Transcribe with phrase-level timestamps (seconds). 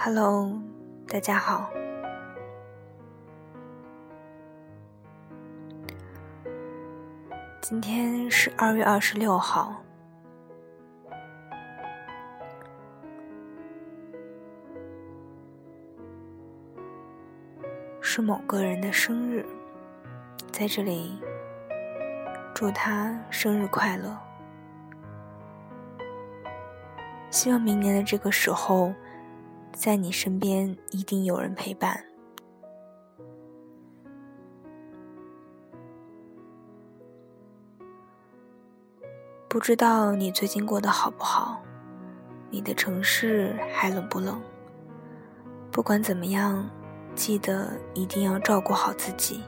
[0.00, 0.56] Hello，
[1.08, 1.68] 大家好。
[7.60, 9.74] 今天是二月二十六号，
[18.00, 19.44] 是某个人的生日，
[20.52, 21.20] 在这里
[22.54, 24.16] 祝他生日快乐。
[27.30, 28.94] 希望明年的这个时候，
[29.78, 32.04] 在你身边一定有人陪伴。
[39.48, 41.62] 不知道你最近过得好不好？
[42.50, 44.42] 你的城市还冷不冷？
[45.70, 46.68] 不管怎么样，
[47.14, 49.44] 记得一定要照顾好自己。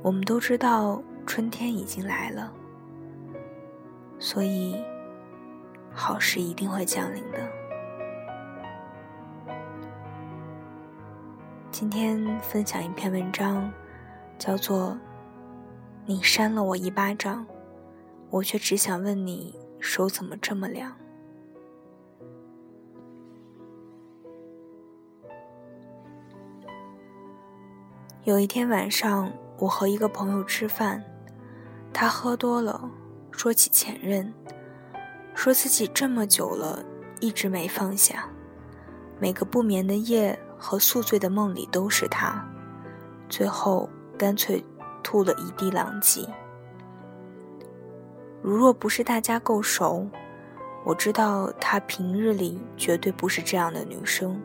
[0.00, 2.50] 我们都知道春天已经来了，
[4.18, 4.84] 所以
[5.92, 7.38] 好事一定会降临的。
[11.70, 13.72] 今天分享一篇文章，
[14.36, 14.90] 叫做
[16.04, 17.46] 《你扇了我一巴掌，
[18.30, 20.90] 我却只想问你手怎么这么凉》。
[28.24, 31.02] 有一天晚上，我和一个朋友吃饭，
[31.92, 32.90] 他喝多了，
[33.30, 34.32] 说起前任，
[35.34, 36.84] 说自己这么久了
[37.20, 38.28] 一直没放下，
[39.20, 40.38] 每个不眠的夜。
[40.60, 42.44] 和宿醉的梦里都是他，
[43.28, 44.64] 最后干脆
[45.04, 46.28] 吐了一地狼藉。
[48.42, 50.04] 如若不是大家够熟，
[50.84, 54.42] 我知道她平日里绝对不是这样的女生，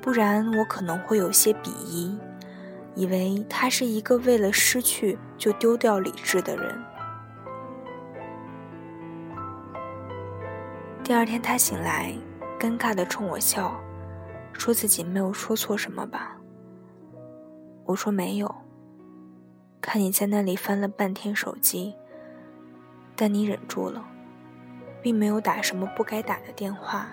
[0.00, 2.18] 不然我可能会有些鄙夷，
[2.94, 6.74] 以为她是一个为了失去就丢掉理智的人。
[11.08, 12.12] 第二天他醒来，
[12.60, 13.74] 尴尬地冲我笑。
[14.52, 16.36] 说自己没有说错什么吧？
[17.86, 18.54] 我说没有。
[19.80, 21.96] 看你在那里翻了半天手机，
[23.16, 24.06] 但你忍住了，
[25.00, 27.06] 并没有打什么不该打的电话，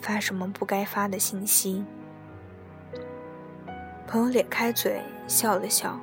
[0.00, 1.84] 发什么不该发的信息。
[4.06, 6.00] 朋友咧开嘴笑了笑，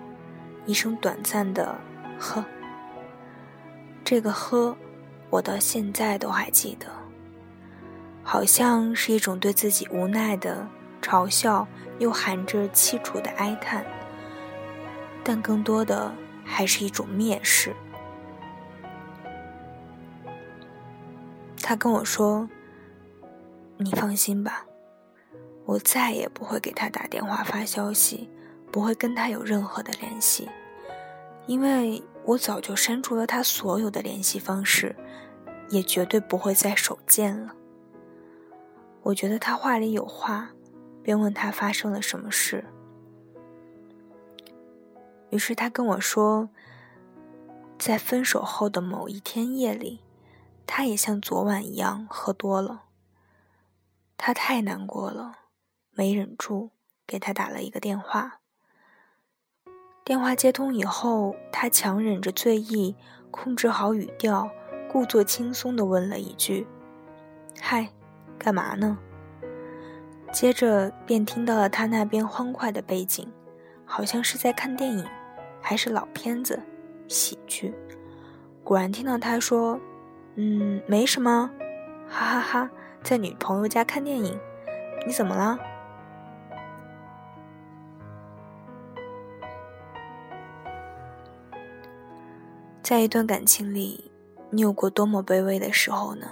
[0.67, 1.75] 一声短暂的
[2.19, 2.45] “呵”。
[4.05, 4.77] 这个“呵”，
[5.31, 6.85] 我到现在都还记得。
[8.23, 10.67] 好像是一种对自己无奈的
[11.01, 11.67] 嘲笑，
[11.99, 13.85] 又含着凄楚的哀叹，
[15.23, 16.11] 但更多的
[16.43, 17.75] 还是一种蔑视。
[21.61, 22.49] 他跟我说
[23.77, 24.65] ：“你放心吧，
[25.65, 28.29] 我再也不会给他打电话发消息，
[28.71, 30.49] 不会跟他有任何的联系，
[31.45, 34.95] 因为我早就删除了他所有的联系方式，
[35.69, 37.53] 也绝对不会再手贱了。”
[39.03, 40.51] 我觉得他话里有话，
[41.03, 42.65] 便问他发生了什么事。
[45.29, 46.49] 于是他跟我说，
[47.77, 49.99] 在分手后的某一天夜里，
[50.65, 52.83] 他也像昨晚一样喝多了。
[54.15, 55.33] 他太难过了，
[55.91, 56.69] 没忍住
[57.05, 58.39] 给他打了一个电话。
[60.05, 62.95] 电话接通以后，他强忍着醉意，
[63.31, 64.49] 控制好语调，
[64.89, 66.65] 故作轻松地问了一句
[67.59, 67.89] ：“嗨。”
[68.43, 68.97] 干嘛呢？
[70.33, 73.31] 接着便听到了他那边欢快的背景，
[73.85, 75.05] 好像是在看电影，
[75.61, 76.61] 还是老片子，
[77.07, 77.73] 喜剧。
[78.63, 79.79] 果然听到他说
[80.35, 81.49] ：“嗯，没什么，
[82.09, 82.69] 哈哈哈，
[83.01, 84.37] 在女朋友家看电影。
[85.07, 85.57] 你怎么了？”
[92.81, 94.11] 在一段感情里，
[94.49, 96.27] 你有过多么卑微的时候呢？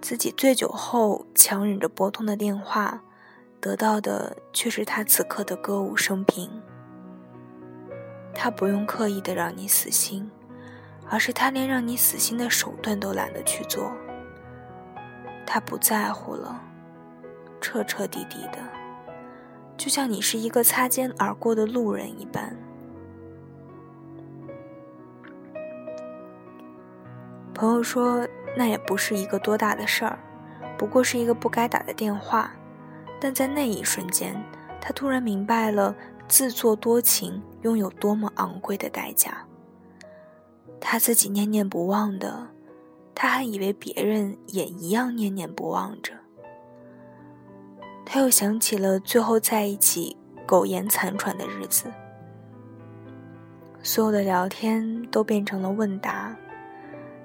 [0.00, 3.02] 自己醉酒后强忍着拨通的电话，
[3.60, 6.50] 得到的却是他此刻的歌舞升平。
[8.34, 10.30] 他不用刻意的让你死心，
[11.08, 13.92] 而是他连让你死心的手段都懒得去做。
[15.46, 16.60] 他不在乎了，
[17.60, 18.58] 彻彻底底的，
[19.76, 22.56] 就像你是一个擦肩而过的路人一般。
[27.54, 28.26] 朋友说。
[28.56, 30.18] 那也不是一个多大的事儿，
[30.76, 32.52] 不过是一个不该打的电话。
[33.20, 34.34] 但在那一瞬间，
[34.80, 35.94] 他突然明白了
[36.26, 39.46] 自作多情拥有多么昂贵的代价。
[40.80, 42.48] 他自己念念不忘的，
[43.14, 46.14] 他还以为别人也一样念念不忘着。
[48.06, 50.16] 他又想起了最后在一起
[50.46, 51.92] 苟延残喘的日子，
[53.82, 56.34] 所有的聊天都变成了问答。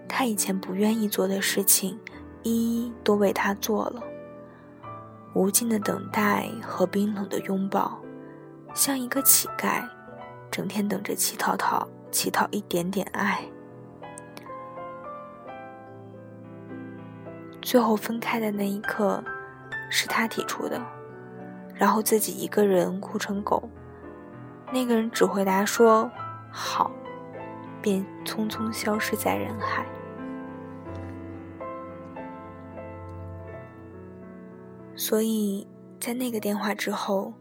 [0.08, 2.00] 他以前不愿意做的事情，
[2.44, 4.02] 一一都为他做了。
[5.34, 8.00] 无尽的等待和冰冷的拥抱，
[8.74, 9.84] 像一个乞丐，
[10.50, 13.44] 整天等着乞讨讨乞讨一点点爱。
[17.62, 19.22] 最后分开的那一刻，
[19.90, 20.80] 是他提出的，
[21.74, 23.70] 然后自己一个人哭成狗。
[24.72, 26.10] 那个人只回答说
[26.50, 26.92] ：“好。”
[27.82, 29.86] 便匆匆消失在人海。
[34.96, 35.68] 所以
[36.00, 37.34] 在那个电话之后，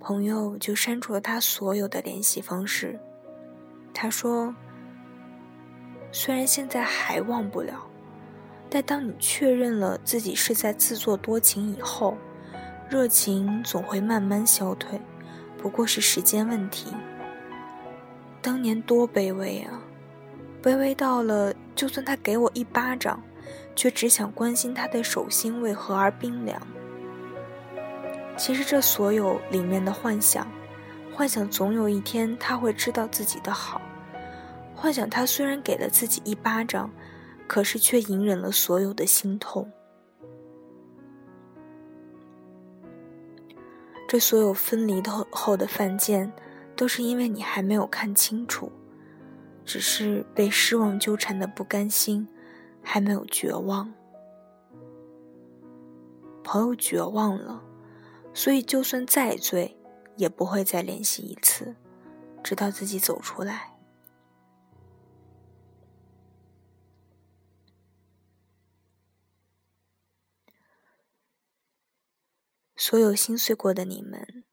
[0.00, 2.98] 朋友就删除了他所有的联系方式。
[3.94, 4.54] 他说
[6.10, 7.86] ：“虽然现在还忘不了，
[8.68, 12.16] 但当你确认了自己是在自作多情以后，
[12.88, 15.00] 热情总会慢慢消退，
[15.56, 16.92] 不过是时间问题。”
[18.42, 19.82] 当年多卑微啊！
[20.62, 23.22] 卑微到了，就算他给我一巴掌，
[23.76, 26.60] 却只想关心他的手心为何而冰凉。
[28.36, 30.46] 其实这所有里面的幻想，
[31.12, 33.80] 幻想总有一天他会知道自己的好，
[34.74, 36.90] 幻想他虽然给了自己一巴掌，
[37.46, 39.70] 可是却隐忍了所有的心痛。
[44.08, 46.32] 这所有分离的后的犯贱。
[46.80, 48.72] 都是因为你还没有看清楚，
[49.66, 52.26] 只是被失望纠缠的不甘心，
[52.82, 53.92] 还没有绝望。
[56.42, 57.62] 朋友绝望了，
[58.32, 59.76] 所以就算再醉，
[60.16, 61.76] 也不会再联系一次，
[62.42, 63.76] 直到自己走出来。
[72.74, 74.44] 所有心碎过的你们。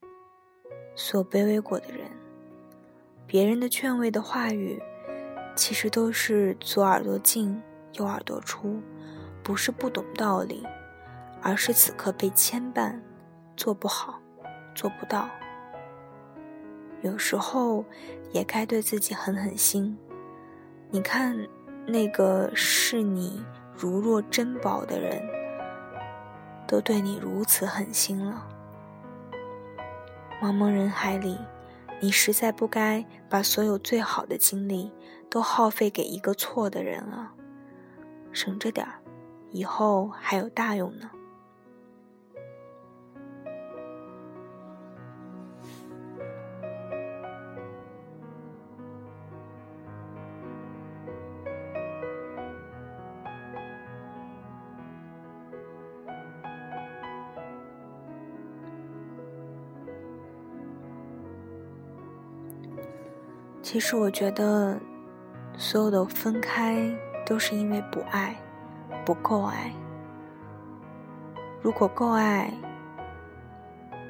[0.99, 2.09] 所卑微过的人，
[3.27, 4.81] 别人的劝慰的话语，
[5.53, 7.61] 其实都是左耳朵进
[7.93, 8.81] 右耳朵出，
[9.43, 10.65] 不是不懂道理，
[11.41, 12.97] 而是此刻被牵绊，
[13.57, 14.21] 做不好，
[14.73, 15.29] 做不到。
[17.01, 17.83] 有时候
[18.31, 19.97] 也该对自己狠狠心。
[20.89, 21.37] 你看，
[21.85, 23.45] 那个视你
[23.75, 25.21] 如若珍宝的人，
[26.65, 28.47] 都对你如此狠心了。
[30.41, 31.37] 茫茫人海里，
[31.99, 34.91] 你实在不该把所有最好的精力
[35.29, 37.33] 都耗费给一个错的人啊！
[38.31, 39.01] 省着点儿，
[39.51, 41.09] 以后还有大用呢。
[63.69, 64.79] 其实我觉得，
[65.57, 66.89] 所有的分开
[67.25, 68.33] 都是因为不爱，
[69.05, 69.73] 不够爱。
[71.61, 72.49] 如果够爱，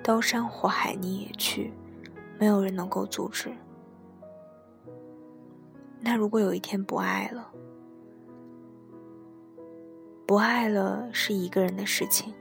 [0.03, 1.73] 刀山火海你也去，
[2.37, 3.51] 没有人能够阻止。
[6.01, 7.51] 那如果有一天不爱了，
[10.27, 12.31] 不爱了是一个人的事情，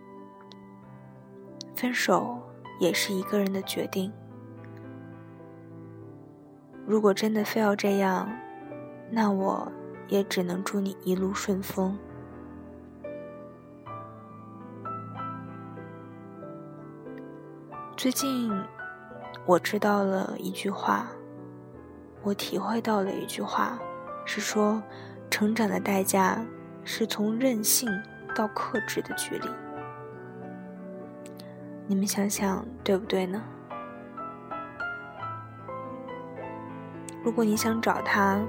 [1.75, 2.39] 分手
[2.79, 4.13] 也是一个人的决定。
[6.87, 8.29] 如果真的非要这样，
[9.11, 9.71] 那我
[10.07, 11.99] 也只能祝你一路顺风。
[17.97, 18.53] 最近，
[19.45, 21.09] 我知道了一句话，
[22.23, 23.77] 我体会到了一句话，
[24.25, 24.81] 是说，
[25.29, 26.41] 成长的代价
[26.85, 27.91] 是从任性
[28.33, 29.49] 到克制的距离。
[31.89, 33.43] 你们想想，对不对呢？
[37.27, 38.41] 如果你想找他，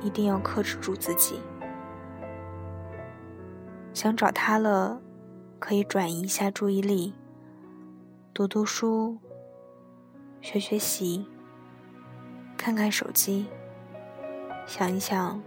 [0.00, 1.42] 一定要克制住自己。
[3.92, 4.98] 想找他了，
[5.58, 7.12] 可以转移一下注意力，
[8.32, 9.18] 读读书，
[10.40, 11.28] 学学习，
[12.56, 13.48] 看看手机，
[14.64, 15.38] 想一想，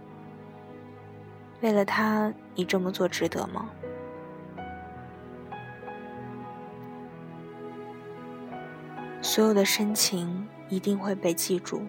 [1.60, 3.68] 为了他，你这么做值得吗？
[9.20, 11.82] 所有的深情一定会被记住。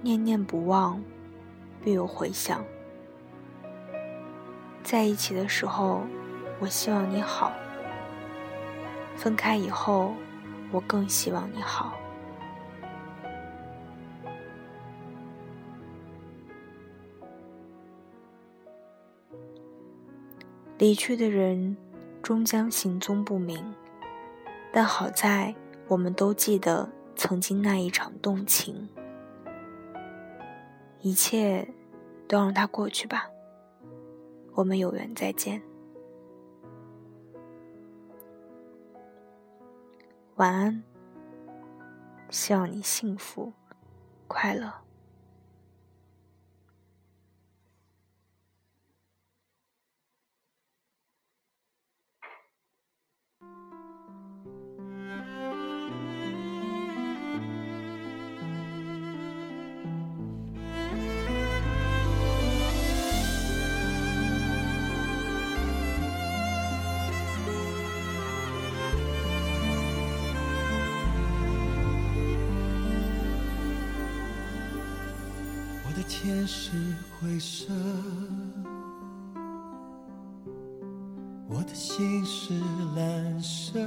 [0.00, 1.02] 念念不忘，
[1.82, 2.64] 必有回响。
[4.82, 6.02] 在一起的时候，
[6.60, 7.50] 我希望你好；
[9.16, 10.14] 分开以后，
[10.70, 11.92] 我更希望你好。
[20.78, 21.76] 离去的人
[22.22, 23.74] 终将行踪不明，
[24.72, 25.52] 但好在
[25.88, 28.88] 我们都记得曾经那一场动情。
[31.00, 31.66] 一切
[32.26, 33.30] 都让它过去吧。
[34.54, 35.62] 我们有缘再见。
[40.36, 40.82] 晚安，
[42.30, 43.52] 希望你幸福
[44.26, 44.72] 快乐。
[76.50, 76.70] 是
[77.20, 77.70] 灰色，
[81.46, 82.54] 我的心是
[82.96, 83.78] 蓝色，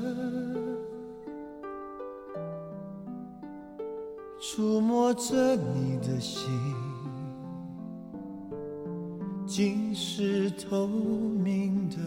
[4.39, 6.47] 触摸着你的心，
[9.47, 11.97] 竟是透明的，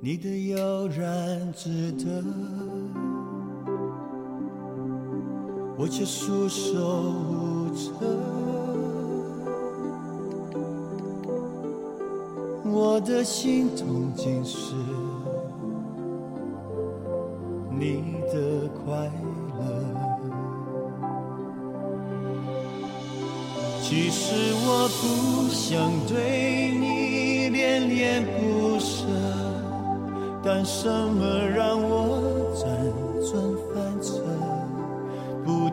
[0.00, 2.24] 你的悠然自得。
[5.80, 6.74] 我却束手
[7.12, 7.47] 无，
[12.70, 14.74] 我的心痛竟是
[17.70, 19.10] 你的快
[19.58, 19.60] 乐。
[23.80, 29.06] 其实我不想对你恋恋不舍，
[30.44, 32.18] 但什么让我？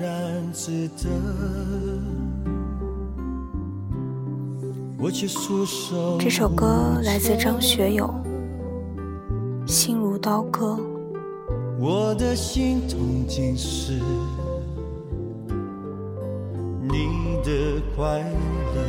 [0.00, 1.08] 然自得。
[6.20, 8.12] 这首歌来自张学友，
[9.70, 10.76] 《心如刀割》。
[11.80, 14.00] 我的心痛竟是
[16.82, 18.84] 你的快乐。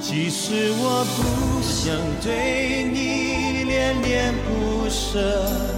[0.00, 5.77] 其实我不想对你恋恋不舍。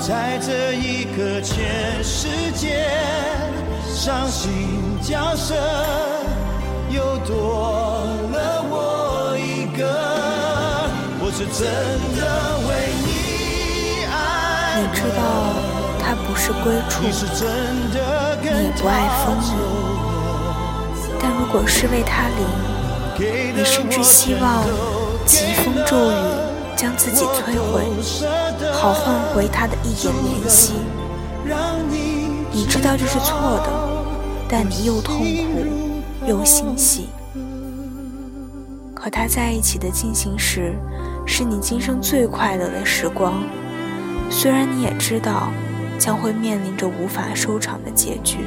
[0.00, 2.88] 在这一刻，全世界
[3.92, 5.54] 伤心角色，
[6.88, 9.82] 又多了我一个。
[11.20, 11.66] 我是真
[12.16, 12.20] 的
[12.68, 12.70] 为
[13.04, 15.20] 你爱你知道，
[16.00, 17.10] 它不是归处，你
[18.46, 18.90] 也不爱
[19.26, 19.52] 风雨。
[21.20, 22.40] 但如果是为他淋，
[23.54, 24.64] 你甚至希望
[25.26, 26.14] 疾风骤雨。
[26.78, 27.82] 将自己摧毁，
[28.78, 30.74] 好换回他的一点怜惜。
[32.52, 33.72] 你知道这是错的，
[34.48, 35.66] 但你又痛苦
[36.28, 37.08] 又欣喜。
[38.94, 40.72] 和他在一起的进行时，
[41.26, 43.42] 是你今生最快乐的时光。
[44.30, 45.48] 虽然你也知道，
[45.98, 48.46] 将会面临着无法收场的结局。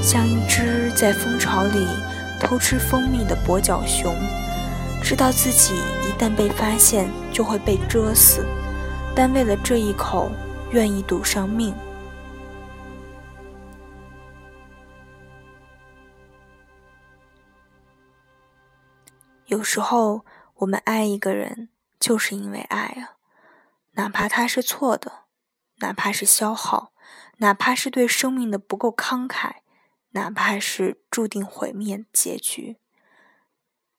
[0.00, 1.86] 像一只在蜂巢里
[2.40, 4.14] 偷吃蜂蜜的跛脚熊，
[5.02, 5.74] 知道自己
[6.08, 8.46] 一旦被发现就会被蛰死，
[9.16, 10.28] 但为了这一口，
[10.72, 11.72] 愿意赌上命。
[19.46, 20.24] 有时候，
[20.56, 21.68] 我们爱一个人，
[22.00, 23.14] 就是因为爱啊，
[23.92, 25.26] 哪怕他是错的，
[25.76, 26.92] 哪怕是消耗，
[27.36, 29.58] 哪怕是对生命的不够慷慨，
[30.10, 32.78] 哪怕是注定毁灭结局，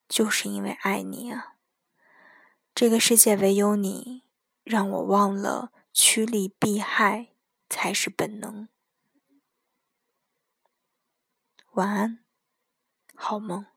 [0.09, 1.53] 就是因为爱你啊。
[2.73, 4.24] 这个世界唯有你，
[4.65, 7.27] 让我忘了趋利避害
[7.69, 8.67] 才是本能。
[11.73, 12.25] 晚安，
[13.13, 13.74] 好梦。